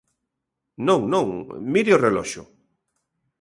[0.87, 1.27] Non, non,
[1.73, 2.43] mire o reloxo.